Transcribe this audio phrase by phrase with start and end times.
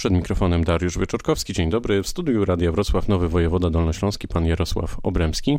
[0.00, 1.52] Przed mikrofonem Dariusz Wieczorkowski.
[1.52, 2.02] Dzień dobry.
[2.02, 5.58] W studiu Radia Wrocław Nowy Wojewoda Dolnośląski, pan Jarosław Obremski.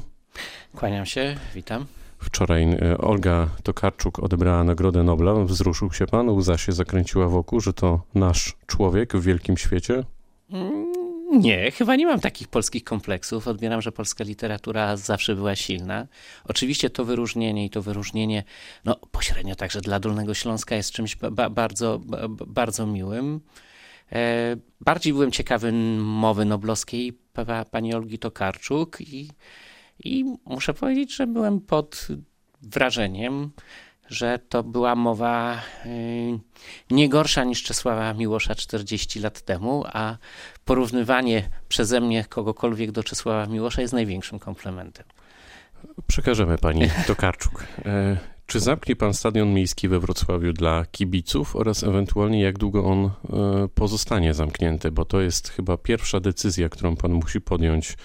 [0.75, 1.85] Kłaniam się, witam.
[2.19, 5.33] Wczoraj e, Olga Tokarczuk odebrała Nagrodę Nobla.
[5.33, 10.04] Wzruszył się pan, łza się zakręciła wokół, że to nasz człowiek w wielkim świecie?
[10.52, 10.92] Mm,
[11.32, 13.48] nie, chyba nie mam takich polskich kompleksów.
[13.48, 16.08] Odbieram, że polska literatura zawsze była silna.
[16.46, 18.44] Oczywiście to wyróżnienie i to wyróżnienie,
[18.86, 23.42] no pośrednio także dla Dolnego Śląska jest czymś ba bardzo, ba bardzo miłym.
[24.12, 27.13] E, bardziej byłem ciekawy mowy noblowskiej
[27.72, 29.30] pani Olgi Tokarczuk i,
[30.04, 32.08] i muszę powiedzieć, że byłem pod
[32.62, 33.52] wrażeniem,
[34.12, 36.40] że to była mowa y,
[36.90, 40.18] nie gorsza niż Czesława Miłosza 40 lat temu, a
[40.66, 45.05] porównywanie przeze mnie kogokolwiek do Czesława Miłosza jest największym komplementem.
[46.07, 47.66] Przekażemy pani Tokarczuk.
[48.52, 53.05] E, czy zamknie pan stadion miejski we Wrocławiu dla kibiców oraz ewentualnie jak długo on
[53.05, 53.12] e,
[53.76, 54.91] pozostanie zamknięty?
[54.91, 57.96] Bo to jest chyba pierwsza decyzja, którą pan musi podjąć e,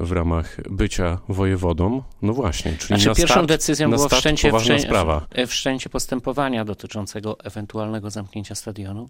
[0.00, 2.02] w ramach bycia wojewodą.
[2.22, 5.26] No właśnie, czyli znaczy, na pierwszą start, decyzją było wszczęcie, wszczę, sprawa.
[5.46, 9.08] wszczęcie postępowania dotyczącego ewentualnego zamknięcia stadionu.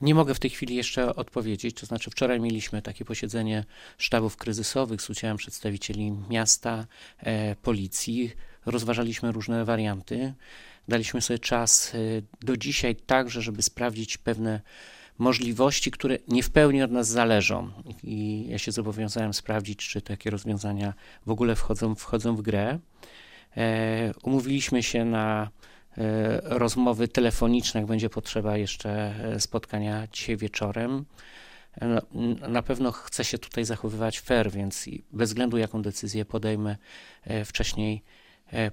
[0.00, 3.64] Nie mogę w tej chwili jeszcze odpowiedzieć, to znaczy wczoraj mieliśmy takie posiedzenie
[3.98, 6.86] sztabów kryzysowych z udziałem przedstawicieli miasta,
[7.18, 8.32] e, policji,
[8.66, 10.34] rozważaliśmy różne warianty.
[10.88, 11.98] Daliśmy sobie czas e,
[12.46, 14.60] do dzisiaj także, żeby sprawdzić pewne
[15.18, 17.70] możliwości, które nie w pełni od nas zależą.
[18.02, 20.94] I ja się zobowiązałem sprawdzić, czy takie rozwiązania
[21.26, 22.78] w ogóle wchodzą, wchodzą w grę.
[23.56, 25.50] E, umówiliśmy się na
[25.98, 31.04] E, rozmowy telefoniczne, jak będzie potrzeba jeszcze spotkania dzisiaj wieczorem.
[31.80, 32.00] No,
[32.48, 36.76] na pewno chcę się tutaj zachowywać fair, więc bez względu jaką decyzję podejmę
[37.44, 38.02] wcześniej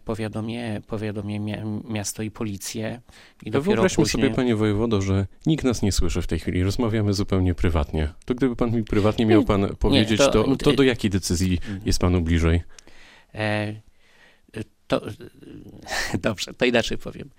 [0.06, 1.40] powiadomię, powiadomię
[1.90, 3.02] miasto i policję.
[3.44, 4.24] I no Wyobraźmy później...
[4.24, 8.10] sobie, panie wojewodo, że nikt nas nie słyszy w tej chwili, rozmawiamy zupełnie prywatnie.
[8.26, 11.60] To gdyby pan mi prywatnie miał pan powiedzieć, nie, to, to, to, do jakiej decyzji
[11.86, 12.62] jest panu bliżej?
[14.88, 15.02] To,
[16.20, 17.30] dobrze, to inaczej powiem.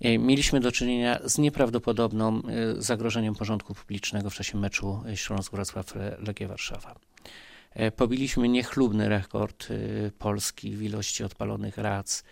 [0.00, 2.42] E, mieliśmy do czynienia z nieprawdopodobną e,
[2.82, 6.94] zagrożeniem porządku publicznego w czasie meczu Śląsk-Wrocław-Legia Warszawa.
[7.70, 9.68] E, pobiliśmy niechlubny rekord
[10.18, 12.24] Polski w ilości odpalonych rac,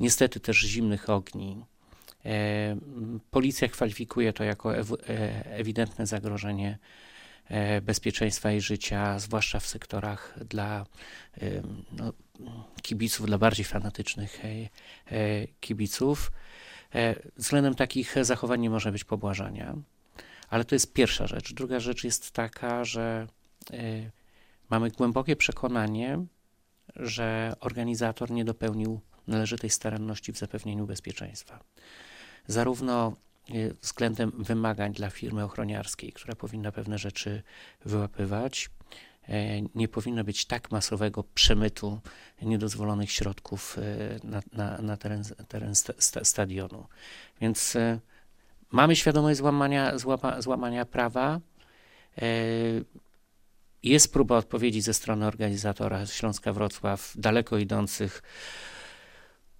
[0.00, 1.64] niestety też zimnych ogni.
[3.30, 4.72] Policja kwalifikuje to jako
[5.44, 6.78] ewidentne zagrożenie
[7.82, 10.86] bezpieczeństwa i życia, zwłaszcza w sektorach dla
[11.92, 12.12] no,
[12.82, 16.32] kibiców, dla bardziej fanatycznych e, kibiców.
[16.94, 19.74] E, względem takich zachowań nie może być pobłażania.
[20.48, 21.54] Ale to jest pierwsza rzecz.
[21.54, 23.26] Druga rzecz jest taka, że
[23.72, 24.10] e,
[24.74, 26.24] mamy głębokie przekonanie,
[26.96, 31.60] że organizator nie dopełnił należytej staranności w zapewnieniu bezpieczeństwa.
[32.46, 33.12] Zarówno
[33.82, 37.42] względem wymagań dla firmy ochroniarskiej, która powinna pewne rzeczy
[37.84, 38.70] wyłapywać,
[39.28, 42.00] E, nie powinno być tak masowego przemytu
[42.42, 46.86] niedozwolonych środków e, na, na, na teren, teren sta, stadionu.
[47.40, 47.98] Więc e,
[48.70, 51.40] mamy świadomość złamania, złama, złamania prawa.
[53.84, 58.22] Jest próba odpowiedzi ze strony organizatora Śląska Wrocław, daleko idących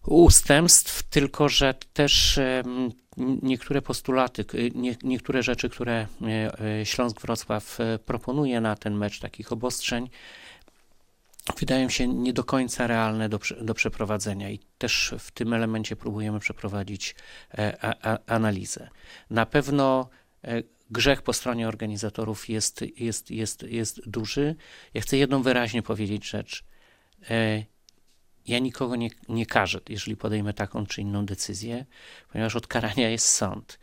[0.07, 2.41] ustępstw, tylko że też
[3.43, 9.21] niektóre postulaty, nie, niektóre rzeczy, które e, e, Śląsk Wrocław e, proponuje na ten mecz,
[9.21, 10.11] takich obostrzeń,
[11.59, 16.41] wydają się nie do końca realne do, do przeprowadzenia i też w tym elemencie próbujemy
[16.41, 17.15] przeprowadzić
[18.27, 18.89] analizę.
[19.31, 20.09] Na pewno
[20.91, 24.57] grzech po stronie organizatorów jest, jest, jest, jest duży.
[24.95, 26.65] Ja chcę jedną wyraźnie powiedzieć rzecz
[28.47, 31.87] ja nikogo nie, nie karzę, jeżeli podejmę taką czy inną decyzję,
[32.33, 33.79] ponieważ od karania jest sąd.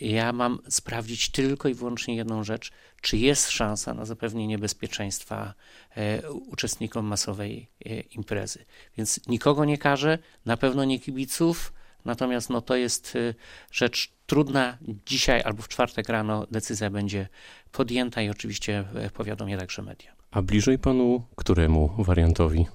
[0.00, 5.54] Ja mam sprawdzić tylko i wyłącznie jedną rzecz, czy jest szansa na zapewnienie bezpieczeństwa
[5.96, 8.64] e, uczestnikom masowej e, imprezy.
[8.96, 11.72] Więc nikogo nie karzę, na pewno nie kibiców,
[12.04, 13.34] natomiast no, to jest e,
[13.72, 14.78] rzecz trudna.
[15.06, 17.28] Dzisiaj albo w czwartek rano decyzja będzie
[17.72, 20.12] podjęta i oczywiście e, powiadomię także media.
[20.30, 22.66] A bliżej panu któremu wariantowi?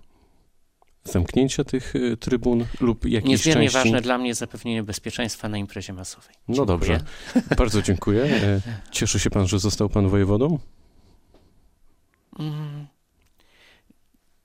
[1.07, 3.77] zamknięcia tych y, trybun lub jakiejś Niezmiernie części...
[3.77, 6.35] ważne dla mnie zapewnienie bezpieczeństwa na imprezie masowej.
[6.47, 6.65] No dziękuję.
[6.65, 6.99] dobrze,
[7.57, 8.23] bardzo dziękuję.
[8.23, 8.61] E,
[8.91, 10.59] cieszy się pan, że został pan wojewodą?
[12.39, 12.87] Mm.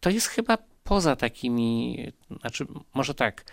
[0.00, 1.98] To jest chyba poza takimi,
[2.40, 3.44] znaczy może tak,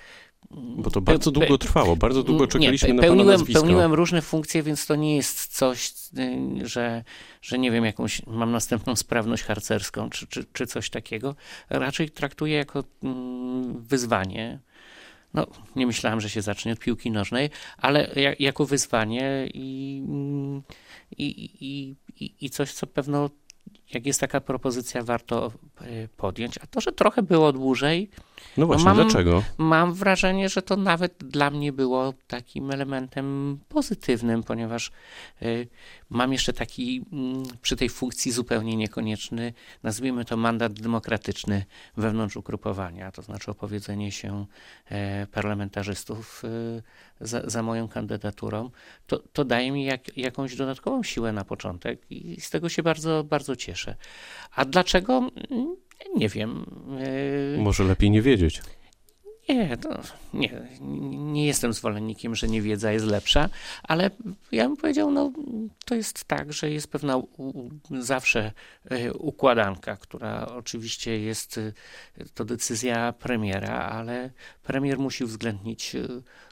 [0.52, 3.62] bo to bardzo długo trwało, bardzo długo czekaliśmy nie, na pełniłem, pana nazwisko.
[3.62, 7.04] Pełniłem różne funkcje, więc to nie jest coś, y, że,
[7.42, 11.36] że nie wiem, jakąś mam następną sprawność harcerską czy, czy, czy coś takiego.
[11.70, 14.60] Raczej traktuję jako mm, wyzwanie.
[15.34, 18.10] No, nie myślałem, że się zacznie od piłki nożnej, ale
[18.40, 20.04] jako wyzwanie i
[21.18, 21.26] i,
[21.62, 23.30] i, i, i coś, co pewno,
[23.94, 25.52] jak jest taka propozycja, warto
[25.82, 26.58] e, podjąć.
[26.58, 28.10] A to, że trochę było dłużej,
[28.58, 29.44] No właśnie, mam- dlaczego?
[29.58, 34.92] mam wrażenie, że to nawet dla mnie było takim elementem pozytywnym, ponieważ
[35.42, 35.68] y,
[36.10, 39.54] mam jeszcze taki mm, przy tej funkcji zupełnie niekonieczny,
[39.84, 41.66] nazwijmy to mandat demokratyczny
[41.98, 44.46] wewnątrz ugrupowania, to znaczy opowiedzenie się
[44.90, 46.44] e, parlamentarzystów
[47.22, 48.70] za, za moją kandydaturą.
[49.08, 53.24] To, to daje mi jak, jakąś dodatkową siłę na początek i z tego się bardzo,
[53.24, 53.79] bardzo cieszę.
[54.56, 55.32] A dlaczego?
[56.16, 56.66] Nie wiem.
[57.56, 58.62] Y, Może lepiej nie wiedzieć.
[59.50, 59.78] nie,
[60.34, 60.62] nie,
[61.18, 63.50] nie jestem zwolennikiem, że niewiedza jest lepsza,
[63.84, 64.10] ale
[64.52, 65.32] ja bym powiedział, no
[65.86, 68.52] to jest tak, że jest pewna u, zawsze
[68.90, 71.72] e, układanka, która oczywiście jest e,
[72.34, 74.30] to decyzja premiera, ale
[74.64, 75.96] premier musi uwzględnić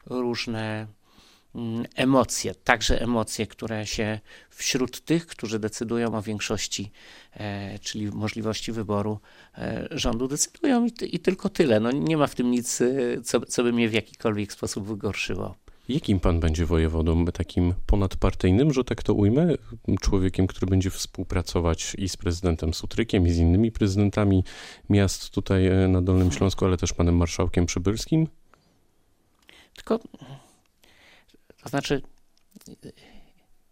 [0.05, 0.87] różne
[1.95, 4.19] emocje, także emocje, które się
[4.49, 6.91] wśród tych, którzy decydują o większości,
[7.33, 9.19] e, czyli możliwości wyboru
[9.57, 11.79] e, rządu, decydują i, i tylko tyle.
[11.79, 12.87] No, nie ma w tym nic, e,
[13.23, 15.55] co, co by mnie w jakikolwiek sposób wygorszyło.
[15.89, 17.25] Jakim pan będzie wojewodą?
[17.25, 19.53] Takim ponadpartyjnym, że tak to ujmę?
[20.01, 24.43] Człowiekiem, który będzie współpracować i z prezydentem Sutrykiem, i z innymi prezydentami
[24.89, 28.27] miast tutaj na Dolnym Śląsku, ale też panem marszałkiem Przybylskim?
[29.75, 29.99] Tylko,
[31.67, 32.01] to znaczy,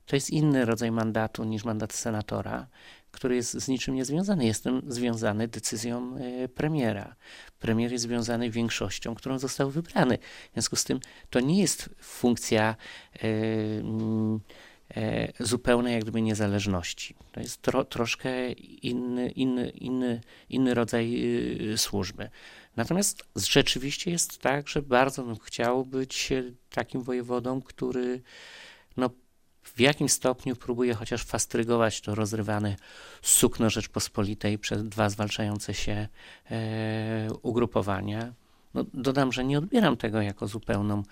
[0.05, 2.67] to jest inny rodzaj mandatu niż mandat senatora,
[3.11, 4.45] który jest z niczym niezwiązany.
[4.45, 7.15] Jestem związany decyzją e, premiera.
[7.59, 10.17] Premier jest związany większością, którą został wybrany.
[10.49, 10.99] W związku z tym
[11.29, 12.75] to nie jest funkcja
[13.15, 13.27] e,
[15.39, 17.15] zupełnej jak gdyby niezależności.
[17.31, 21.15] To jest tro, troszkę inny, inny, inny, inny rodzaj
[21.73, 22.29] y, służby.
[22.75, 28.21] Natomiast rzeczywiście jest tak, że bardzo bym chciał być e, takim wojewodą, który
[28.97, 29.09] no,
[29.63, 32.75] w jakimś stopniu próbuje chociaż fastrygować to rozrywane
[33.21, 36.07] sukno Rzeczpospolitej przez dwa zwalczające się
[36.51, 38.33] e, ugrupowania.
[38.75, 41.03] No, dodam, że nie odbieram tego jako zupełną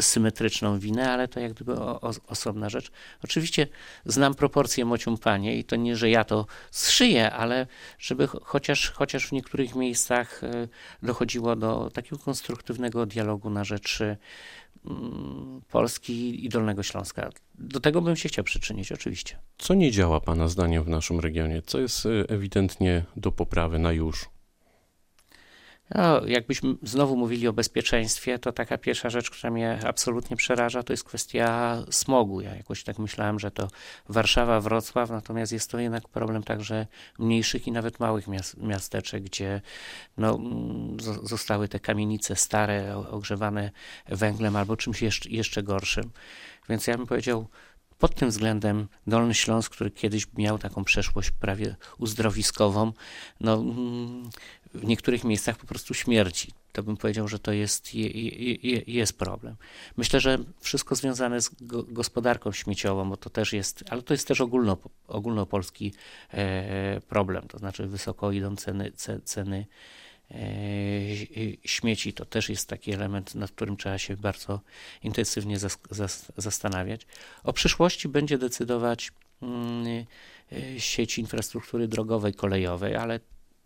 [0.00, 2.90] symetryczną winę, ale to jak gdyby o, o, osobna rzecz.
[3.24, 3.66] Oczywiście
[4.04, 7.66] znam proporcje mociumpanie i to nie, że ja to zszyję, ale
[7.98, 10.68] żeby cho- chociaż, chociaż w niektórych miejscach e,
[11.02, 14.16] dochodziło do takiego konstruktywnego dialogu na rzecz e,
[14.86, 17.30] mm, Polski i Dolnego Śląska.
[17.54, 19.36] Do tego bym się chciał przyczynić, oczywiście.
[19.58, 21.62] Co nie działa pana zdaniem w naszym regionie?
[21.62, 24.28] Co jest e, ewidentnie do poprawy na już?
[25.94, 30.92] No, jakbyśmy znowu mówili o bezpieczeństwie, to taka pierwsza rzecz, która mnie absolutnie przeraża, to
[30.92, 32.40] jest kwestia smogu.
[32.40, 33.68] Ja jakoś tak myślałem, że to
[34.08, 36.86] Warszawa, Wrocław, natomiast jest to jednak problem także
[37.18, 39.60] mniejszych i nawet małych miast, miasteczek, gdzie
[40.16, 43.70] no, mm, zo- zostały te kamienice stare, ogrzewane
[44.08, 46.10] węglem albo czymś jeszcze, jeszcze gorszym.
[46.68, 47.48] Więc ja bym powiedział,
[48.02, 52.92] pod tym względem Dolny Śląsk, który kiedyś miał taką przeszłość prawie uzdrowiskową,
[53.40, 54.30] no, mm,
[54.74, 56.52] w niektórych miejscach po prostu śmierci.
[56.72, 59.56] To bym powiedział, że to jest, je, je, je, jest problem.
[59.96, 64.28] Myślę, że wszystko związane z go, gospodarką śmieciową, bo to też jest, ale to jest
[64.28, 64.76] też ogólno,
[65.08, 65.92] ogólnopolski
[66.32, 69.66] e, problem, to znaczy wysoko idą ceny, ce, ceny
[70.30, 70.36] e,
[71.64, 72.12] śmieci.
[72.12, 74.60] To też jest taki element, nad którym trzeba się bardzo
[75.02, 77.06] intensywnie zas, zas, zastanawiać.
[77.44, 80.06] O przyszłości będzie decydować mm,
[80.52, 83.20] e, sieć infrastruktury drogowej, kolejowej, ale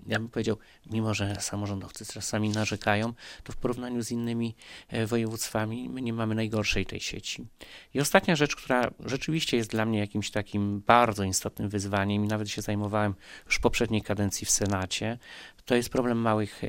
[0.06, 0.58] ja bym powiedział,
[0.90, 3.12] mimo że samorządowcy czasami narzekają,
[3.44, 4.54] to w porównaniu z innymi
[4.88, 7.46] e, województwami my nie mamy najgorszej tej sieci.
[7.94, 12.50] I ostatnia rzecz, która rzeczywiście jest dla mnie jakimś takim bardzo istotnym wyzwaniem i nawet
[12.50, 13.14] się zajmowałem
[13.46, 15.18] już w poprzedniej kadencji w Senacie,
[15.64, 16.68] to jest problem małych e,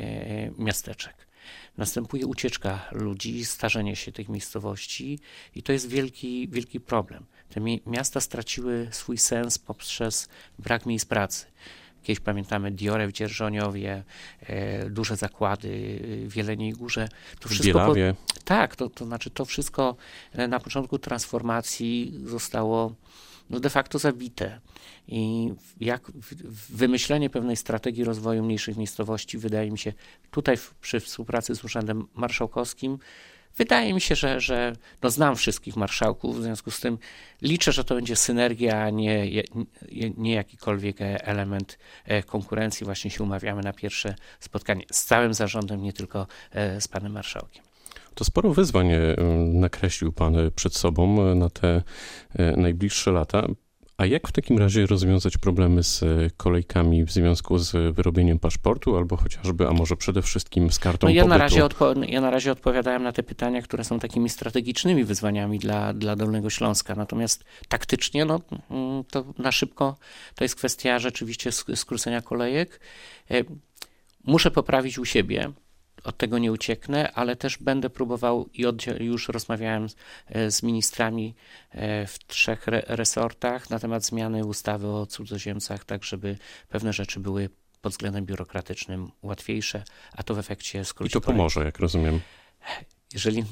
[0.58, 1.28] miasteczek.
[1.78, 5.20] Następuje ucieczka ludzi, starzenie się tych miejscowości
[5.56, 7.26] i to jest wielki, wielki problem.
[7.50, 10.30] Te mi- miasta straciły swój sens poprzez
[10.60, 11.46] brak miejsc pracy.
[12.08, 14.04] Kiedyś pamiętamy Diorę w Dzierżoniowie,
[14.42, 17.10] e, duże zakłady w Jeleniej Górze.
[17.40, 17.94] To wszystko po,
[18.44, 19.96] tak, to, to znaczy to wszystko
[20.32, 22.96] e, na początku transformacji zostało
[23.50, 24.60] no de facto zabite.
[25.08, 26.12] I jak
[26.70, 29.94] wymyślenie pewnej strategii rozwoju mniejszych miejscowości, wydaje mi się,
[30.32, 32.98] tutaj w, przy współpracy z Urzędem Marszałkowskim,
[33.58, 36.98] wydaje mi się, że, że no znam wszystkich marszałków, w związku z tym
[37.42, 39.44] liczę, że to będzie synergia, a nie,
[40.18, 42.86] nie, jakikolwiek e, element e, konkurencji.
[42.86, 47.64] Właśnie się umawiamy na pierwsze spotkanie z całym zarządem, nie tylko e, z panem marszałkiem.
[48.16, 48.90] To sporo wyzwań
[49.54, 51.84] nakreślił pan przed sobą na te
[52.58, 53.48] najbliższe lata.
[53.98, 56.04] A jak w takim razie rozwiązać problemy z
[56.38, 61.14] kolejkami w związku z wyrobieniem paszportu, albo chociażby, a może przede wszystkim z kartą no
[61.14, 61.38] ja pobytu?
[61.38, 65.60] Na razie odpo- ja na razie odpowiadałem na te pytania, które są takimi strategicznymi wyzwaniami
[65.60, 66.96] dla, dla Dolnego Śląska.
[66.96, 69.98] Natomiast taktycznie, no, mm, to na szybko
[70.36, 72.80] to jest kwestia rzeczywiście skrócenia kolejek.
[73.32, 73.44] E,
[74.24, 75.52] muszę poprawić u siebie
[76.08, 78.66] od tego nie ucieknę, ale też będę próbował i
[79.00, 79.88] już rozmawiałem
[80.28, 81.36] e, z ministrami
[81.72, 86.38] e, w trzech resortach na temat zmiany ustawy o cudzoziemcach, tak żeby
[86.70, 87.50] pewne rzeczy były
[87.82, 89.84] pod względem biurokratycznym łatwiejsze,
[90.14, 91.12] a to w efekcie skróci.
[91.12, 92.20] I to pomoże, jak rozumiem.
[93.18, 93.44] Jeżeli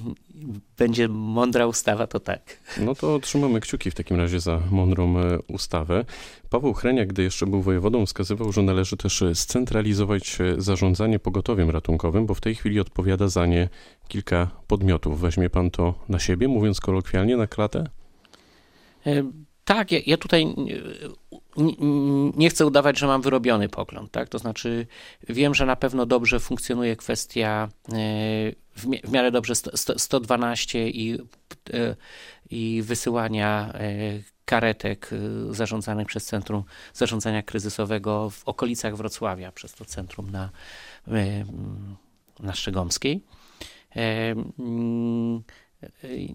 [0.78, 2.60] będzie mądra ustawa, to tak.
[2.78, 6.06] No to trzymamy kciuki w takim razie za mądrą e, ustawę.
[6.50, 11.70] Paweł Hreniak, gdy jeszcze był wojewodą, wskazywał, że należy też e, scentralizować e, zarządzanie pogotowiem
[11.70, 13.70] ratunkowym, bo w tej chwili odpowiada za nie
[14.08, 15.20] kilka podmiotów.
[15.22, 17.88] Weźmie pan to na siebie, mówiąc kolokwialnie, na klatę?
[19.66, 20.56] Tak, ja, ja tutaj
[22.36, 24.30] nie, chcę udawać, że mam wyrobiony pogląd, tak?
[24.30, 24.88] To znaczy
[25.30, 27.70] wiem, że na pewno dobrze funkcjonuje kwestia
[28.76, 31.18] w, w miarę dobrze 100, 112 i,
[31.74, 31.96] e,
[32.50, 33.90] i wysyłania e,
[34.46, 40.50] karetek e, zarządzanych przez Centrum Zarządzania Kryzysowego w okolicach Wrocławia, przez to centrum na,
[42.40, 43.22] na Szczegomskiej.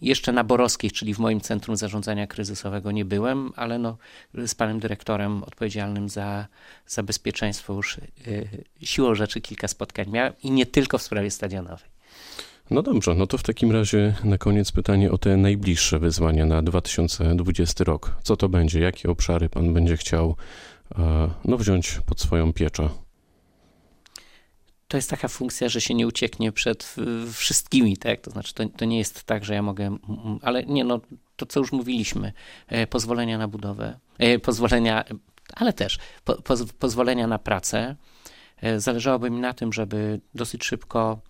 [0.02, 3.96] Jeszcze na Borowskiej, czyli w moim centrum zarządzania kryzysowego nie byłem, ale no,
[4.46, 6.46] z panem dyrektorem odpowiedzialnym za,
[6.86, 8.00] za bezpieczeństwo już
[8.82, 11.90] siłą rzeczy kilka spotkań miałem i nie tylko w sprawie stadionowej.
[12.70, 16.62] No dobrze, no to w takim razie na koniec pytanie o te najbliższe wyzwania na
[16.62, 18.16] 2020 rok.
[18.22, 18.80] Co to będzie?
[18.80, 20.36] Jakie obszary pan będzie chciał
[20.98, 22.88] e, no, wziąć pod swoją pieczę?
[24.90, 26.96] To jest taka funkcja, że się nie ucieknie przed
[27.32, 28.20] wszystkimi, tak?
[28.20, 29.96] To znaczy, to, to nie jest tak, że ja mogę,
[30.42, 31.00] ale nie, no,
[31.36, 32.32] to co już mówiliśmy,
[32.68, 35.04] e, pozwolenia na budowę, e, pozwolenia,
[35.54, 36.36] ale też po,
[36.78, 37.96] pozwolenia na pracę.
[38.76, 41.29] Zależałoby mi na tym, żeby dosyć szybko E,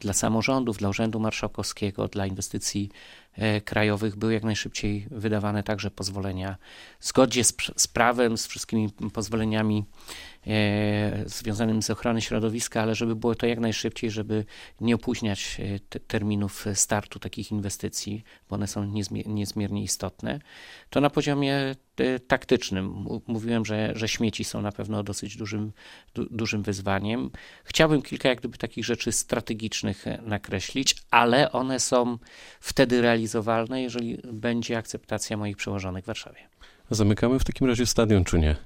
[0.00, 2.90] dla samorządów, dla Urzędu Marszałkowskiego, dla inwestycji
[3.34, 6.56] e, krajowych były jak najszybciej wydawane także pozwolenia
[7.00, 9.84] zgodnie z, z prawem, z wszystkimi pozwoleniami
[10.46, 14.44] e, związanym z ochrony środowiska, ale żeby było to jak najszybciej, żeby
[14.80, 20.40] nie opóźniać e, te, terminów startu takich inwestycji, bo one są niezmier niezmiernie istotne,
[20.90, 25.72] to na poziomie e, taktycznym mówiłem, że, że śmieci są na pewno dosyć dużym,
[26.14, 27.30] du, dużym wyzwaniem.
[27.64, 32.18] Chciałbym kilka jak gdyby takich rzeczy strategicznych e, nakreślić, ale one są
[32.60, 36.40] wtedy realizowalne, jeżeli będzie akceptacja moich przełożonych w Warszawie.
[36.90, 38.56] Zamykamy w takim razie stadion, czy nie?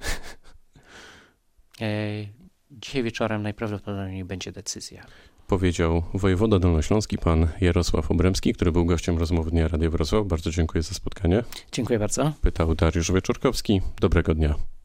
[1.81, 2.27] E,
[2.71, 5.07] dzisiaj wieczorem najprawdopodobniej będzie decyzja.
[5.47, 10.27] Powiedział wojewoda dolnośląski, pan Jarosław Obremski, który był gościem rozmowy Dnia Radio Wrocław.
[10.27, 11.43] Bardzo dziękuję za spotkanie.
[11.73, 12.33] Dziękuję bardzo.
[12.41, 13.81] Pytał Dariusz Wieczorkowski.
[14.01, 14.75] Dobrego dnia.